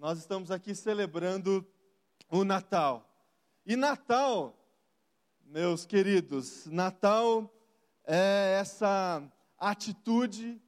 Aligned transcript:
nós 0.00 0.18
estamos 0.18 0.50
aqui 0.50 0.74
celebrando 0.74 1.62
o 2.30 2.42
Natal. 2.42 3.06
E 3.66 3.76
Natal, 3.76 4.58
meus 5.44 5.84
queridos, 5.84 6.64
Natal 6.64 7.54
é 8.06 8.56
essa 8.58 9.22
atitude 9.58 10.58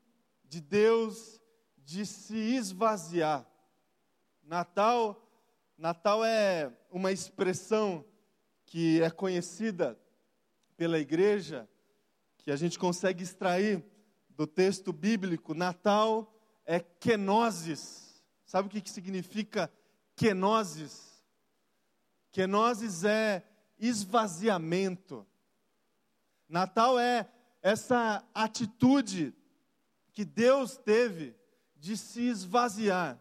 de 0.45 0.61
Deus 0.61 1.41
de 1.79 2.05
se 2.05 2.37
esvaziar. 2.37 3.47
Natal, 4.45 5.27
Natal 5.79 6.23
é 6.23 6.71
uma 6.91 7.11
expressão 7.11 8.05
que 8.67 9.01
é 9.01 9.11
conhecida 9.11 9.99
pela 10.77 10.99
igreja, 10.99 11.67
que 12.37 12.51
a 12.51 12.57
gente 12.57 12.79
consegue 12.79 13.25
extrair 13.25 13.83
do 14.29 14.47
texto 14.47 14.93
bíblico. 14.93 15.55
Natal 15.55 16.39
é 16.67 16.81
kenosis. 16.81 18.02
Sabe 18.53 18.69
o 18.69 18.71
que, 18.71 18.83
que 18.83 18.91
significa 18.91 19.73
kenosis? 20.15 21.25
Kenosis 22.31 23.03
é 23.03 23.43
esvaziamento. 23.79 25.27
Natal 26.47 27.01
é 27.01 27.33
essa 27.63 28.23
atitude 28.35 29.35
que 30.13 30.23
Deus 30.23 30.77
teve 30.77 31.35
de 31.77 31.97
se 31.97 32.25
esvaziar, 32.25 33.19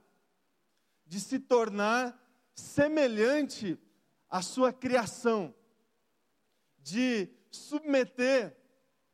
de 1.05 1.17
se 1.17 1.39
tornar 1.39 2.22
semelhante 2.53 3.80
à 4.30 4.41
sua 4.41 4.73
criação, 4.73 5.55
de 6.77 7.30
submeter 7.50 8.53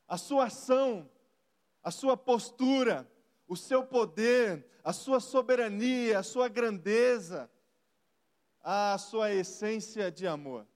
a 0.08 0.18
sua 0.18 0.46
ação, 0.46 1.08
a 1.84 1.92
sua 1.92 2.18
postura, 2.18 3.08
o 3.48 3.56
seu 3.56 3.86
poder, 3.86 4.66
a 4.84 4.92
sua 4.92 5.20
soberania, 5.20 6.20
a 6.20 6.24
sua 6.24 6.48
grandeza, 6.48 7.50
a 8.62 8.98
sua 8.98 9.34
essência 9.34 10.12
de 10.12 10.28
amor. 10.28 10.68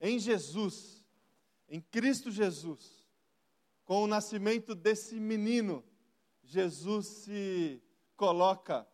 Em 0.00 0.18
Jesus, 0.18 1.04
em 1.68 1.80
Cristo 1.80 2.30
Jesus, 2.30 3.06
com 3.84 4.04
o 4.04 4.06
nascimento 4.06 4.74
desse 4.74 5.18
menino, 5.18 5.84
Jesus 6.42 7.06
se 7.06 7.82
coloca 8.16 8.86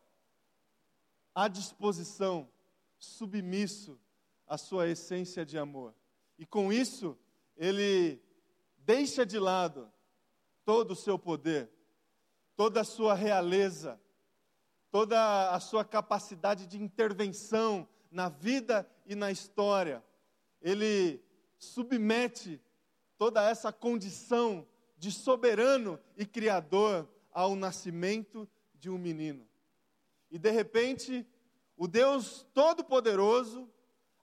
à 1.34 1.48
disposição, 1.48 2.48
submisso 2.98 3.98
à 4.46 4.56
sua 4.56 4.88
essência 4.88 5.44
de 5.44 5.58
amor. 5.58 5.94
E 6.38 6.46
com 6.46 6.72
isso, 6.72 7.18
ele 7.56 8.22
deixa 8.78 9.26
de 9.26 9.38
lado 9.38 9.90
todo 10.64 10.92
o 10.92 10.96
seu 10.96 11.18
poder, 11.18 11.70
toda 12.56 12.80
a 12.80 12.84
sua 12.84 13.14
realeza, 13.14 14.00
toda 14.90 15.50
a 15.50 15.60
sua 15.60 15.84
capacidade 15.84 16.66
de 16.66 16.82
intervenção 16.82 17.86
na 18.10 18.28
vida 18.28 18.88
e 19.04 19.14
na 19.14 19.30
história. 19.30 20.02
Ele 20.60 21.22
submete 21.58 22.60
toda 23.18 23.42
essa 23.48 23.72
condição 23.72 24.66
de 24.96 25.12
soberano 25.12 26.00
e 26.16 26.24
criador 26.24 27.08
ao 27.30 27.54
nascimento 27.54 28.48
de 28.74 28.88
um 28.88 28.96
menino. 28.96 29.46
E 30.30 30.38
de 30.38 30.50
repente, 30.50 31.26
o 31.76 31.86
Deus 31.86 32.46
Todo-Poderoso, 32.54 33.68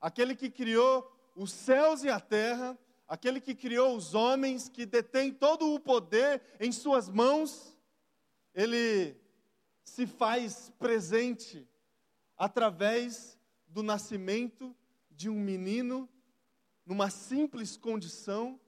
aquele 0.01 0.35
que 0.35 0.49
criou 0.49 1.09
os 1.35 1.51
céus 1.51 2.03
e 2.03 2.09
a 2.09 2.19
terra, 2.19 2.77
aquele 3.07 3.39
que 3.39 3.53
criou 3.53 3.95
os 3.95 4.15
homens, 4.15 4.67
que 4.67 4.85
detém 4.85 5.31
todo 5.31 5.73
o 5.73 5.79
poder 5.79 6.41
em 6.59 6.71
suas 6.71 7.09
mãos, 7.09 7.72
ele 8.53 9.17
se 9.83 10.05
faz 10.05 10.71
presente 10.79 11.67
através 12.37 13.39
do 13.67 13.81
nascimento 13.81 14.75
de 15.09 15.29
um 15.29 15.39
menino 15.39 16.09
numa 16.85 17.09
simples 17.09 17.77
condição 17.77 18.59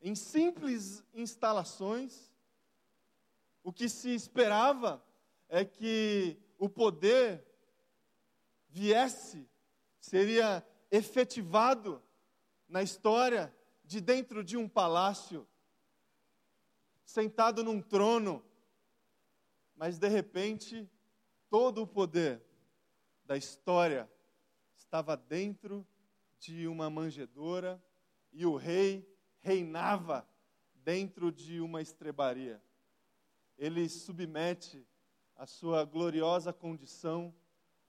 em 0.00 0.14
simples 0.14 1.04
instalações. 1.14 2.32
O 3.62 3.72
que 3.72 3.88
se 3.88 4.14
esperava 4.14 5.04
é 5.48 5.64
que 5.64 6.36
o 6.58 6.68
poder 6.68 7.44
viesse, 8.68 9.48
seria 10.00 10.66
efetivado 10.90 12.02
na 12.68 12.82
história 12.82 13.54
de 13.84 14.00
dentro 14.00 14.42
de 14.42 14.56
um 14.56 14.68
palácio, 14.68 15.46
sentado 17.04 17.62
num 17.62 17.80
trono, 17.82 18.44
mas 19.82 19.98
de 19.98 20.06
repente 20.06 20.88
todo 21.50 21.82
o 21.82 21.86
poder 21.88 22.40
da 23.24 23.36
história 23.36 24.08
estava 24.76 25.16
dentro 25.16 25.84
de 26.38 26.68
uma 26.68 26.88
manjedoura 26.88 27.82
e 28.32 28.46
o 28.46 28.54
rei 28.54 29.04
reinava 29.40 30.24
dentro 30.72 31.32
de 31.32 31.60
uma 31.60 31.82
estrebaria. 31.82 32.62
Ele 33.58 33.88
submete 33.88 34.86
a 35.34 35.46
sua 35.46 35.84
gloriosa 35.84 36.52
condição 36.52 37.34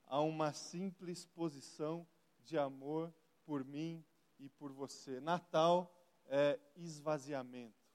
a 0.08 0.20
uma 0.20 0.52
simples 0.52 1.28
posição 1.28 2.08
de 2.40 2.58
amor 2.58 3.14
por 3.46 3.64
mim 3.64 4.04
e 4.40 4.50
por 4.50 4.72
você. 4.72 5.20
Natal 5.20 5.96
é 6.26 6.60
esvaziamento. 6.76 7.88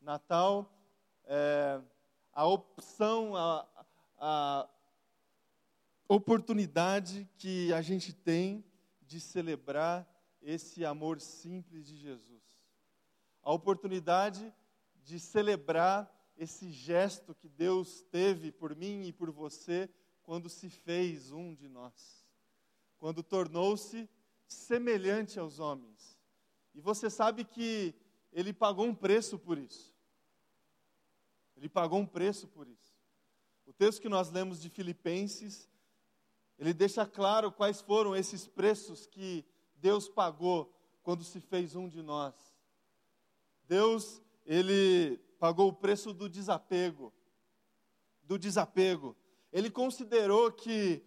Natal 0.00 0.74
é 1.24 1.82
a 2.32 2.46
opção, 2.46 3.36
a, 3.36 3.66
a 4.18 4.68
oportunidade 6.08 7.28
que 7.36 7.72
a 7.72 7.82
gente 7.82 8.12
tem 8.12 8.64
de 9.02 9.20
celebrar 9.20 10.08
esse 10.40 10.84
amor 10.84 11.20
simples 11.20 11.86
de 11.86 11.96
Jesus 11.96 12.42
a 13.42 13.52
oportunidade 13.52 14.52
de 15.04 15.18
celebrar 15.18 16.10
esse 16.36 16.70
gesto 16.70 17.34
que 17.34 17.48
Deus 17.48 18.02
teve 18.10 18.52
por 18.52 18.74
mim 18.74 19.04
e 19.04 19.12
por 19.12 19.30
você 19.30 19.90
quando 20.22 20.48
se 20.48 20.70
fez 20.70 21.32
um 21.32 21.54
de 21.54 21.68
nós, 21.68 22.24
quando 22.98 23.22
tornou-se 23.22 24.08
semelhante 24.46 25.38
aos 25.38 25.58
homens. 25.58 26.16
E 26.74 26.80
você 26.80 27.10
sabe 27.10 27.44
que 27.44 27.94
ele 28.32 28.52
pagou 28.52 28.86
um 28.86 28.94
preço 28.94 29.38
por 29.38 29.58
isso. 29.58 29.91
Ele 31.62 31.68
pagou 31.68 32.00
um 32.00 32.06
preço 32.06 32.48
por 32.48 32.66
isso. 32.66 32.92
O 33.64 33.72
texto 33.72 34.02
que 34.02 34.08
nós 34.08 34.28
lemos 34.32 34.60
de 34.60 34.68
Filipenses, 34.68 35.70
ele 36.58 36.74
deixa 36.74 37.06
claro 37.06 37.52
quais 37.52 37.80
foram 37.80 38.16
esses 38.16 38.48
preços 38.48 39.06
que 39.06 39.44
Deus 39.76 40.08
pagou 40.08 40.74
quando 41.04 41.22
se 41.22 41.38
fez 41.38 41.76
um 41.76 41.88
de 41.88 42.02
nós. 42.02 42.34
Deus, 43.68 44.20
ele 44.44 45.18
pagou 45.38 45.68
o 45.68 45.72
preço 45.72 46.12
do 46.12 46.28
desapego. 46.28 47.12
Do 48.24 48.36
desapego. 48.36 49.14
Ele 49.52 49.70
considerou 49.70 50.50
que 50.50 51.00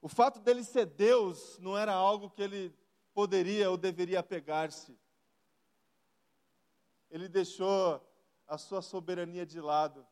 o 0.00 0.08
fato 0.08 0.40
dele 0.40 0.64
ser 0.64 0.86
Deus 0.86 1.58
não 1.58 1.76
era 1.76 1.92
algo 1.92 2.30
que 2.30 2.40
ele 2.40 2.74
poderia 3.12 3.70
ou 3.70 3.76
deveria 3.76 4.20
apegar-se. 4.20 4.98
Ele 7.10 7.28
deixou 7.28 8.02
a 8.50 8.58
sua 8.58 8.82
soberania 8.82 9.46
de 9.46 9.60
lado. 9.60 10.04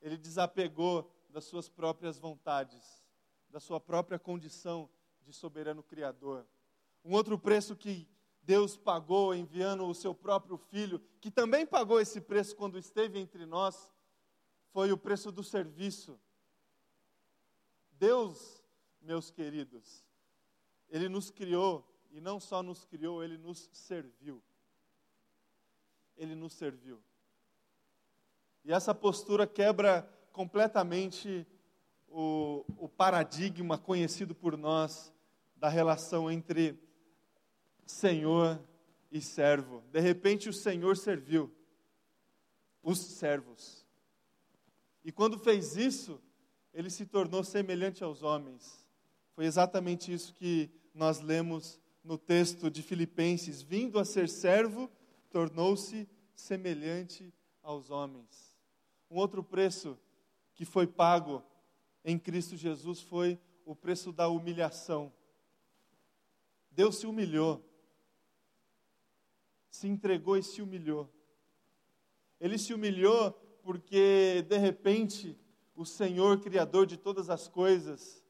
Ele 0.00 0.16
desapegou 0.16 1.12
das 1.28 1.44
suas 1.44 1.68
próprias 1.68 2.16
vontades, 2.16 3.04
da 3.50 3.58
sua 3.58 3.80
própria 3.80 4.20
condição 4.20 4.88
de 5.22 5.32
soberano 5.32 5.82
criador. 5.82 6.46
Um 7.04 7.12
outro 7.12 7.36
preço 7.36 7.74
que 7.74 8.08
Deus 8.40 8.76
pagou 8.76 9.34
enviando 9.34 9.84
o 9.84 9.94
seu 9.94 10.14
próprio 10.14 10.56
filho, 10.56 11.00
que 11.20 11.28
também 11.28 11.66
pagou 11.66 12.00
esse 12.00 12.20
preço 12.20 12.54
quando 12.54 12.78
esteve 12.78 13.18
entre 13.18 13.44
nós, 13.44 13.92
foi 14.70 14.92
o 14.92 14.96
preço 14.96 15.32
do 15.32 15.42
serviço. 15.42 16.20
Deus, 17.90 18.62
meus 19.00 19.28
queridos, 19.28 20.06
Ele 20.88 21.08
nos 21.08 21.30
criou, 21.32 21.84
e 22.12 22.20
não 22.20 22.38
só 22.38 22.62
nos 22.62 22.84
criou, 22.84 23.24
Ele 23.24 23.36
nos 23.36 23.68
serviu. 23.72 24.40
Ele 26.16 26.36
nos 26.36 26.52
serviu. 26.52 27.02
E 28.66 28.72
essa 28.72 28.92
postura 28.92 29.46
quebra 29.46 30.02
completamente 30.32 31.46
o, 32.08 32.64
o 32.76 32.88
paradigma 32.88 33.78
conhecido 33.78 34.34
por 34.34 34.56
nós 34.56 35.14
da 35.54 35.68
relação 35.68 36.28
entre 36.28 36.76
Senhor 37.86 38.60
e 39.08 39.20
servo. 39.20 39.84
De 39.92 40.00
repente 40.00 40.48
o 40.48 40.52
Senhor 40.52 40.96
serviu 40.96 41.48
os 42.82 42.98
servos. 42.98 43.86
E 45.04 45.12
quando 45.12 45.38
fez 45.38 45.76
isso, 45.76 46.20
ele 46.74 46.90
se 46.90 47.06
tornou 47.06 47.44
semelhante 47.44 48.02
aos 48.02 48.24
homens. 48.24 48.84
Foi 49.36 49.44
exatamente 49.44 50.12
isso 50.12 50.34
que 50.34 50.68
nós 50.92 51.20
lemos 51.20 51.80
no 52.02 52.18
texto 52.18 52.68
de 52.68 52.82
Filipenses: 52.82 53.62
vindo 53.62 53.96
a 54.00 54.04
ser 54.04 54.28
servo, 54.28 54.90
tornou-se 55.30 56.08
semelhante 56.34 57.32
aos 57.62 57.90
homens. 57.90 58.45
Um 59.10 59.16
outro 59.16 59.42
preço 59.42 59.98
que 60.54 60.64
foi 60.64 60.86
pago 60.86 61.42
em 62.04 62.18
Cristo 62.18 62.56
Jesus 62.56 63.00
foi 63.00 63.38
o 63.64 63.74
preço 63.74 64.12
da 64.12 64.28
humilhação. 64.28 65.12
Deus 66.70 66.96
se 66.98 67.06
humilhou, 67.06 67.64
se 69.70 69.88
entregou 69.88 70.36
e 70.36 70.42
se 70.42 70.62
humilhou. 70.62 71.10
Ele 72.40 72.58
se 72.58 72.72
humilhou 72.72 73.32
porque, 73.62 74.42
de 74.48 74.56
repente, 74.56 75.36
o 75.74 75.84
Senhor, 75.84 76.40
Criador 76.40 76.86
de 76.86 76.96
todas 76.96 77.28
as 77.28 77.48
coisas, 77.48 78.24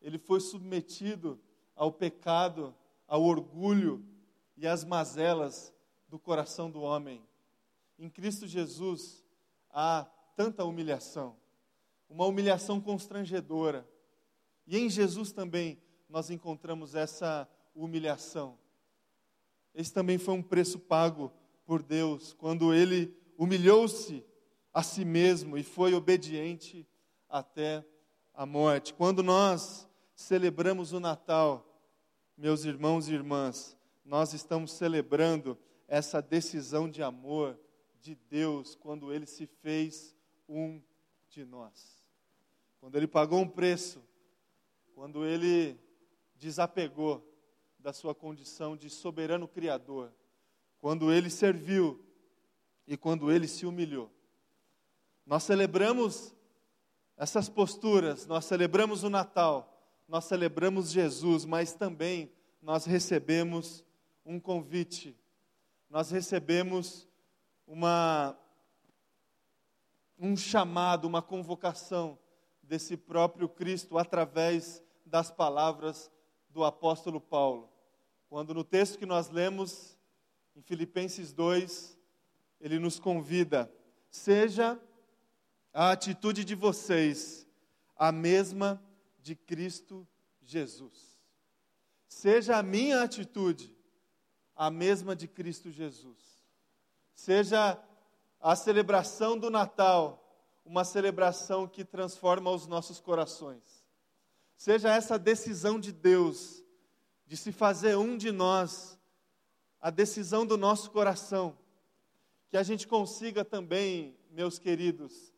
ele 0.00 0.18
foi 0.18 0.40
submetido 0.40 1.40
ao 1.74 1.90
pecado, 1.90 2.74
ao 3.06 3.22
orgulho 3.22 4.04
e 4.56 4.66
às 4.66 4.84
mazelas 4.84 5.72
do 6.08 6.18
coração 6.18 6.70
do 6.70 6.82
homem. 6.82 7.26
Em 7.98 8.10
Cristo 8.10 8.46
Jesus 8.46 9.21
há 9.72 10.06
tanta 10.36 10.64
humilhação, 10.64 11.36
uma 12.08 12.26
humilhação 12.26 12.80
constrangedora. 12.80 13.88
E 14.66 14.78
em 14.78 14.88
Jesus 14.88 15.32
também 15.32 15.80
nós 16.08 16.30
encontramos 16.30 16.94
essa 16.94 17.48
humilhação. 17.74 18.58
Esse 19.74 19.92
também 19.92 20.18
foi 20.18 20.34
um 20.34 20.42
preço 20.42 20.78
pago 20.78 21.32
por 21.64 21.82
Deus, 21.82 22.34
quando 22.34 22.74
ele 22.74 23.16
humilhou-se 23.38 24.24
a 24.72 24.82
si 24.82 25.04
mesmo 25.04 25.56
e 25.56 25.62
foi 25.62 25.94
obediente 25.94 26.86
até 27.28 27.84
a 28.34 28.44
morte. 28.44 28.92
Quando 28.92 29.22
nós 29.22 29.88
celebramos 30.14 30.92
o 30.92 31.00
Natal, 31.00 31.66
meus 32.36 32.64
irmãos 32.64 33.08
e 33.08 33.14
irmãs, 33.14 33.76
nós 34.04 34.34
estamos 34.34 34.72
celebrando 34.72 35.58
essa 35.86 36.20
decisão 36.20 36.88
de 36.88 37.02
amor 37.02 37.58
de 38.02 38.16
Deus 38.28 38.74
quando 38.74 39.12
ele 39.12 39.26
se 39.26 39.46
fez 39.46 40.14
um 40.48 40.82
de 41.30 41.44
nós. 41.44 42.02
Quando 42.80 42.96
ele 42.96 43.06
pagou 43.06 43.40
um 43.40 43.48
preço, 43.48 44.02
quando 44.92 45.24
ele 45.24 45.78
desapegou 46.34 47.24
da 47.78 47.92
sua 47.92 48.14
condição 48.14 48.76
de 48.76 48.90
soberano 48.90 49.46
criador, 49.46 50.12
quando 50.80 51.12
ele 51.12 51.30
serviu 51.30 52.04
e 52.86 52.96
quando 52.96 53.30
ele 53.30 53.46
se 53.46 53.64
humilhou. 53.64 54.10
Nós 55.24 55.44
celebramos 55.44 56.34
essas 57.16 57.48
posturas, 57.48 58.26
nós 58.26 58.44
celebramos 58.44 59.04
o 59.04 59.10
Natal, 59.10 59.80
nós 60.08 60.24
celebramos 60.24 60.90
Jesus, 60.90 61.44
mas 61.44 61.72
também 61.72 62.32
nós 62.60 62.84
recebemos 62.84 63.84
um 64.26 64.40
convite, 64.40 65.16
nós 65.88 66.10
recebemos 66.10 67.08
uma, 67.72 68.38
um 70.18 70.36
chamado, 70.36 71.06
uma 71.06 71.22
convocação 71.22 72.18
desse 72.62 72.98
próprio 72.98 73.48
Cristo 73.48 73.96
através 73.96 74.84
das 75.06 75.30
palavras 75.30 76.12
do 76.50 76.64
apóstolo 76.64 77.18
Paulo. 77.18 77.72
Quando 78.28 78.52
no 78.52 78.62
texto 78.62 78.98
que 78.98 79.06
nós 79.06 79.30
lemos, 79.30 79.96
em 80.54 80.60
Filipenses 80.60 81.32
2, 81.32 81.98
ele 82.60 82.78
nos 82.78 83.00
convida: 83.00 83.72
seja 84.10 84.78
a 85.72 85.92
atitude 85.92 86.44
de 86.44 86.54
vocês 86.54 87.46
a 87.96 88.12
mesma 88.12 88.82
de 89.18 89.34
Cristo 89.34 90.06
Jesus. 90.42 91.18
Seja 92.06 92.58
a 92.58 92.62
minha 92.62 93.02
atitude 93.02 93.74
a 94.54 94.70
mesma 94.70 95.16
de 95.16 95.26
Cristo 95.26 95.70
Jesus. 95.70 96.31
Seja 97.14 97.78
a 98.40 98.56
celebração 98.56 99.38
do 99.38 99.50
Natal 99.50 100.22
uma 100.64 100.84
celebração 100.84 101.66
que 101.66 101.84
transforma 101.84 102.50
os 102.50 102.66
nossos 102.66 103.00
corações. 103.00 103.62
Seja 104.56 104.90
essa 104.90 105.18
decisão 105.18 105.78
de 105.78 105.92
Deus 105.92 106.62
de 107.26 107.36
se 107.36 107.50
fazer 107.50 107.96
um 107.96 108.16
de 108.16 108.30
nós, 108.30 108.98
a 109.80 109.90
decisão 109.90 110.46
do 110.46 110.56
nosso 110.56 110.90
coração, 110.90 111.56
que 112.48 112.56
a 112.56 112.62
gente 112.62 112.86
consiga 112.86 113.44
também, 113.44 114.16
meus 114.30 114.58
queridos, 114.58 115.32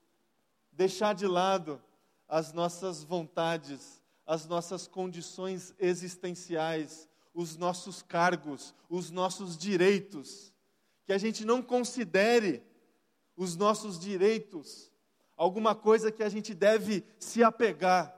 deixar 0.72 1.14
de 1.14 1.26
lado 1.26 1.80
as 2.28 2.52
nossas 2.52 3.02
vontades, 3.02 4.02
as 4.26 4.46
nossas 4.46 4.86
condições 4.86 5.74
existenciais, 5.78 7.08
os 7.32 7.56
nossos 7.56 8.02
cargos, 8.02 8.74
os 8.88 9.10
nossos 9.10 9.56
direitos, 9.56 10.52
que 11.04 11.12
a 11.12 11.18
gente 11.18 11.44
não 11.44 11.62
considere 11.62 12.62
os 13.36 13.56
nossos 13.56 13.98
direitos 13.98 14.92
alguma 15.36 15.74
coisa 15.74 16.12
que 16.12 16.22
a 16.22 16.28
gente 16.28 16.54
deve 16.54 17.04
se 17.18 17.42
apegar, 17.42 18.14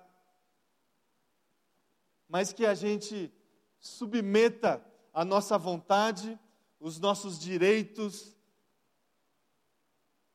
mas 2.29 2.53
que 2.53 2.67
a 2.67 2.75
gente 2.75 3.33
submeta 3.79 4.85
a 5.13 5.25
nossa 5.25 5.57
vontade, 5.57 6.39
os 6.79 6.99
nossos 6.99 7.39
direitos, 7.39 8.37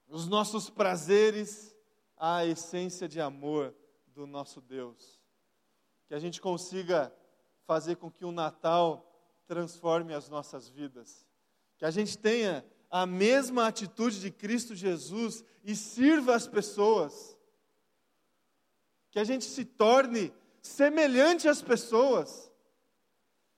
os 0.08 0.28
nossos 0.28 0.70
prazeres 0.70 1.76
à 2.18 2.46
essência 2.46 3.08
de 3.08 3.20
amor 3.20 3.76
do 4.08 4.26
nosso 4.26 4.62
Deus. 4.62 5.22
Que 6.08 6.14
a 6.14 6.20
gente 6.20 6.42
consiga 6.42 7.14
fazer 7.66 7.96
com 7.98 8.12
que 8.12 8.26
o 8.26 8.32
Natal 8.32 9.08
transforme 9.48 10.14
as 10.14 10.30
nossas 10.30 10.68
vidas. 10.68 11.26
Que 11.82 11.86
a 11.86 11.90
gente 11.90 12.16
tenha 12.16 12.64
a 12.92 13.08
mesma 13.08 13.66
atitude 13.66 14.22
de 14.22 14.30
Cristo 14.30 14.76
Jesus 14.76 15.44
e 15.64 15.76
sirva 15.76 16.36
as 16.36 16.46
pessoas. 16.48 17.36
Que 19.10 19.18
a 19.18 19.24
gente 19.24 19.46
se 19.46 19.66
torne 19.66 20.32
semelhante 20.62 21.50
às 21.50 21.60
pessoas. 21.60 22.52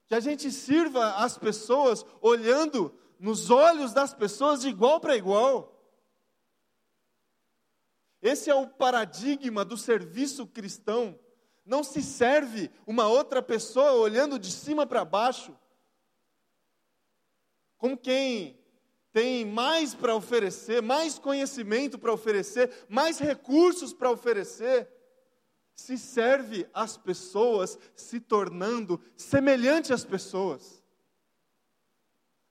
Que 0.08 0.16
a 0.16 0.22
gente 0.22 0.50
sirva 0.52 1.16
as 1.16 1.38
pessoas 1.38 2.06
olhando 2.22 2.98
nos 3.20 3.50
olhos 3.50 3.92
das 3.92 4.14
pessoas 4.14 4.62
de 4.62 4.70
igual 4.70 5.02
para 5.02 5.18
igual. 5.18 5.78
Esse 8.22 8.50
é 8.50 8.56
o 8.56 8.70
paradigma 8.70 9.66
do 9.66 9.76
serviço 9.76 10.48
cristão. 10.48 11.20
Não 11.66 11.84
se 11.84 12.02
serve 12.02 12.72
uma 12.88 13.06
outra 13.06 13.42
pessoa 13.42 13.92
olhando 13.92 14.40
de 14.40 14.50
cima 14.50 14.86
para 14.86 15.04
baixo, 15.04 15.54
como 17.84 17.98
quem 17.98 18.58
tem 19.12 19.44
mais 19.44 19.94
para 19.94 20.16
oferecer, 20.16 20.82
mais 20.82 21.20
conhecimento 21.20 22.00
para 22.00 22.14
oferecer, 22.14 22.72
mais 22.88 23.20
recursos 23.20 23.92
para 23.92 24.10
oferecer, 24.10 24.88
se 25.76 25.98
serve 25.98 26.66
às 26.74 26.96
pessoas 26.96 27.78
se 27.94 28.22
tornando 28.22 29.02
semelhante 29.18 29.92
às 29.92 30.06
pessoas, 30.06 30.82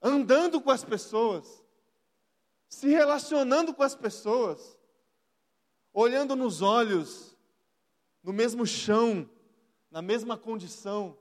andando 0.02 0.60
com 0.60 0.70
as 0.70 0.84
pessoas, 0.84 1.64
se 2.68 2.88
relacionando 2.88 3.72
com 3.72 3.82
as 3.82 3.94
pessoas, 3.94 4.76
olhando 5.94 6.36
nos 6.36 6.60
olhos, 6.60 7.34
no 8.22 8.34
mesmo 8.34 8.66
chão, 8.66 9.26
na 9.90 10.02
mesma 10.02 10.36
condição, 10.36 11.16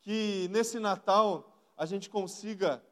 que 0.00 0.48
nesse 0.50 0.78
Natal 0.78 1.52
a 1.76 1.84
gente 1.84 2.08
consiga 2.08 2.82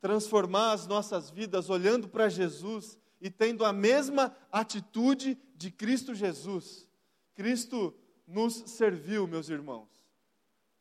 transformar 0.00 0.72
as 0.72 0.86
nossas 0.86 1.30
vidas 1.30 1.70
olhando 1.70 2.08
para 2.08 2.28
Jesus 2.28 2.98
e 3.20 3.30
tendo 3.30 3.64
a 3.64 3.72
mesma 3.72 4.36
atitude 4.52 5.36
de 5.56 5.70
Cristo 5.70 6.14
Jesus. 6.14 6.88
Cristo 7.34 7.94
nos 8.26 8.54
serviu, 8.66 9.26
meus 9.26 9.48
irmãos. 9.48 9.88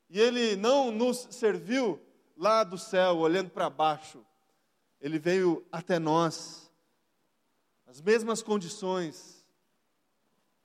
E 0.09 0.19
Ele 0.19 0.55
não 0.55 0.91
nos 0.91 1.27
serviu 1.31 1.99
lá 2.35 2.63
do 2.63 2.77
céu, 2.77 3.17
olhando 3.17 3.49
para 3.49 3.69
baixo. 3.69 4.23
Ele 4.99 5.17
veio 5.17 5.65
até 5.71 5.97
nós, 5.97 6.71
as 7.85 8.01
mesmas 8.01 8.41
condições. 8.41 9.45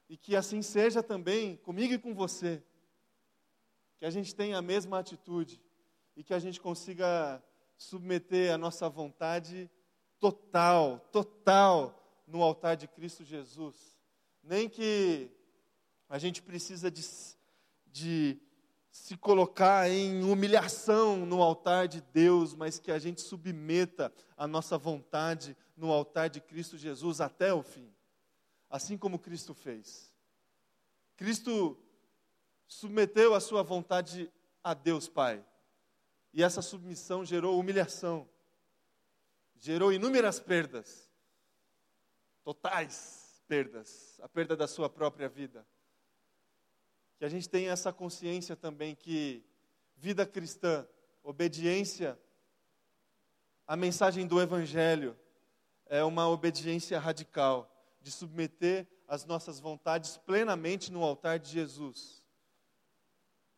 E 0.09 0.17
que 0.17 0.37
assim 0.37 0.61
seja 0.61 1.03
também 1.03 1.57
comigo 1.57 1.95
e 1.95 1.99
com 1.99 2.15
você. 2.15 2.63
Que 3.97 4.05
a 4.05 4.11
gente 4.11 4.35
tenha 4.35 4.59
a 4.59 4.63
mesma 4.63 4.99
atitude 4.99 5.61
e 6.17 6.23
que 6.23 6.35
a 6.35 6.39
gente 6.39 6.61
consiga 6.61 7.43
submeter 7.77 8.53
a 8.53 8.59
nossa 8.59 8.89
vontade 8.89 9.71
total, 10.21 11.01
total 11.11 12.23
no 12.27 12.43
altar 12.43 12.77
de 12.77 12.87
Cristo 12.87 13.25
Jesus. 13.25 13.99
Nem 14.43 14.69
que 14.69 15.31
a 16.09 16.19
gente 16.19 16.43
precisa 16.43 16.91
de, 16.91 17.03
de 17.87 18.39
se 18.91 19.17
colocar 19.17 19.89
em 19.89 20.23
humilhação 20.23 21.25
no 21.25 21.43
altar 21.43 21.89
de 21.89 22.01
Deus, 22.01 22.55
mas 22.55 22.79
que 22.79 22.93
a 22.93 22.99
gente 22.99 23.21
submeta 23.21 24.13
a 24.37 24.47
nossa 24.47 24.77
vontade 24.77 25.57
no 25.77 25.91
altar 25.91 26.29
de 26.29 26.41
Cristo 26.41 26.77
Jesus 26.77 27.21
até 27.21 27.53
o 27.53 27.63
fim, 27.63 27.91
assim 28.69 28.99
como 28.99 29.19
Cristo 29.19 29.55
fez. 29.55 30.13
Cristo 31.17 31.79
submeteu 32.69 33.35
a 33.35 33.41
sua 33.41 33.63
vontade 33.63 34.31
a 34.63 34.75
Deus 34.75 35.09
Pai. 35.09 35.45
E 36.33 36.43
essa 36.43 36.63
submissão 36.63 37.25
gerou 37.25 37.59
humilhação, 37.59 38.29
gerou 39.57 39.93
inúmeras 39.93 40.41
perdas, 40.41 41.11
totais 42.43 43.43
perdas, 43.47 44.19
a 44.23 44.29
perda 44.29 44.57
da 44.57 44.67
sua 44.67 44.89
própria 44.89 45.29
vida, 45.29 45.67
que 47.19 47.25
a 47.25 47.29
gente 47.29 47.49
tenha 47.49 47.71
essa 47.71 47.93
consciência 47.93 48.57
também 48.57 48.95
que 48.95 49.45
vida 49.97 50.27
cristã, 50.27 50.87
obediência 51.23 52.19
à 53.67 53.77
mensagem 53.77 54.27
do 54.27 54.41
Evangelho, 54.41 55.17
é 55.87 56.03
uma 56.03 56.29
obediência 56.29 56.99
radical, 56.99 57.69
de 58.01 58.11
submeter 58.11 58.89
as 59.07 59.25
nossas 59.25 59.61
vontades 59.61 60.17
plenamente 60.17 60.91
no 60.91 61.05
altar 61.05 61.39
de 61.39 61.51
Jesus. 61.51 62.25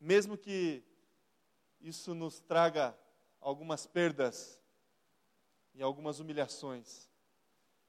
Mesmo 0.00 0.36
que 0.36 0.84
isso 1.84 2.14
nos 2.14 2.40
traga 2.40 2.96
algumas 3.40 3.86
perdas 3.86 4.58
e 5.74 5.82
algumas 5.82 6.18
humilhações. 6.18 7.10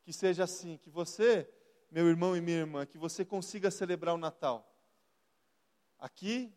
Que 0.03 0.11
seja 0.11 0.43
assim, 0.43 0.77
que 0.77 0.89
você, 0.89 1.49
meu 1.89 2.07
irmão 2.07 2.35
e 2.35 2.41
minha 2.41 2.57
irmã, 2.57 2.85
que 2.85 2.97
você 2.97 3.23
consiga 3.23 3.71
celebrar 3.71 4.13
o 4.13 4.17
Natal 4.17 4.69
aqui, 5.97 6.53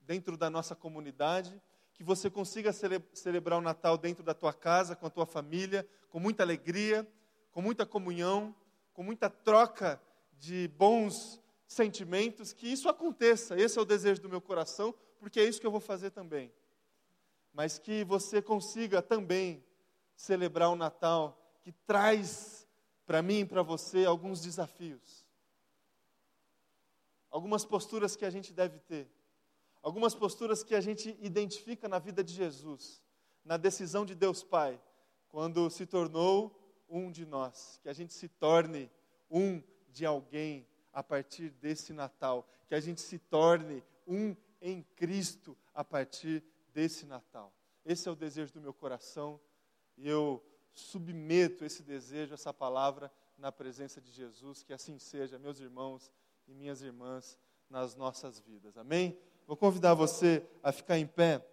dentro 0.00 0.36
da 0.36 0.48
nossa 0.48 0.74
comunidade, 0.74 1.60
que 1.92 2.02
você 2.02 2.28
consiga 2.30 2.72
cele 2.72 3.02
celebrar 3.12 3.58
o 3.58 3.62
Natal 3.62 3.96
dentro 3.96 4.24
da 4.24 4.34
tua 4.34 4.52
casa, 4.52 4.96
com 4.96 5.06
a 5.06 5.10
tua 5.10 5.26
família, 5.26 5.86
com 6.08 6.18
muita 6.18 6.42
alegria, 6.42 7.06
com 7.52 7.62
muita 7.62 7.86
comunhão, 7.86 8.54
com 8.92 9.02
muita 9.02 9.28
troca 9.30 10.00
de 10.32 10.68
bons 10.76 11.40
sentimentos, 11.66 12.52
que 12.52 12.66
isso 12.66 12.88
aconteça. 12.88 13.58
Esse 13.58 13.78
é 13.78 13.82
o 13.82 13.84
desejo 13.84 14.20
do 14.22 14.28
meu 14.28 14.40
coração, 14.40 14.94
porque 15.24 15.40
é 15.40 15.44
isso 15.44 15.58
que 15.58 15.66
eu 15.66 15.70
vou 15.70 15.80
fazer 15.80 16.10
também. 16.10 16.52
Mas 17.50 17.78
que 17.78 18.04
você 18.04 18.42
consiga 18.42 19.00
também 19.00 19.64
celebrar 20.14 20.68
o 20.68 20.76
Natal 20.76 21.40
que 21.62 21.72
traz 21.72 22.68
para 23.06 23.22
mim 23.22 23.38
e 23.38 23.44
para 23.46 23.62
você 23.62 24.04
alguns 24.04 24.42
desafios. 24.42 25.24
Algumas 27.30 27.64
posturas 27.64 28.14
que 28.14 28.26
a 28.26 28.28
gente 28.28 28.52
deve 28.52 28.78
ter. 28.80 29.10
Algumas 29.82 30.14
posturas 30.14 30.62
que 30.62 30.74
a 30.74 30.80
gente 30.82 31.16
identifica 31.18 31.88
na 31.88 31.98
vida 31.98 32.22
de 32.22 32.34
Jesus, 32.34 33.02
na 33.42 33.56
decisão 33.56 34.04
de 34.04 34.14
Deus 34.14 34.44
Pai, 34.44 34.78
quando 35.30 35.70
se 35.70 35.86
tornou 35.86 36.84
um 36.86 37.10
de 37.10 37.24
nós, 37.24 37.80
que 37.82 37.88
a 37.88 37.94
gente 37.94 38.12
se 38.12 38.28
torne 38.28 38.90
um 39.30 39.62
de 39.88 40.04
alguém 40.04 40.68
a 40.92 41.02
partir 41.02 41.48
desse 41.48 41.94
Natal, 41.94 42.46
que 42.68 42.74
a 42.74 42.80
gente 42.80 43.00
se 43.00 43.18
torne 43.18 43.82
um 44.06 44.36
em 44.64 44.82
Cristo 44.96 45.56
a 45.74 45.84
partir 45.84 46.42
desse 46.72 47.04
Natal. 47.04 47.54
Esse 47.84 48.08
é 48.08 48.10
o 48.10 48.16
desejo 48.16 48.54
do 48.54 48.62
meu 48.62 48.72
coração 48.72 49.38
e 49.94 50.08
eu 50.08 50.42
submeto 50.72 51.66
esse 51.66 51.82
desejo, 51.82 52.32
essa 52.32 52.52
palavra 52.52 53.12
na 53.36 53.52
presença 53.52 54.00
de 54.00 54.10
Jesus, 54.10 54.62
que 54.62 54.72
assim 54.72 54.98
seja, 54.98 55.38
meus 55.38 55.60
irmãos 55.60 56.10
e 56.48 56.54
minhas 56.54 56.80
irmãs, 56.80 57.38
nas 57.68 57.94
nossas 57.94 58.40
vidas. 58.40 58.78
Amém? 58.78 59.18
Vou 59.46 59.56
convidar 59.56 59.92
você 59.92 60.42
a 60.62 60.72
ficar 60.72 60.98
em 60.98 61.06
pé. 61.06 61.46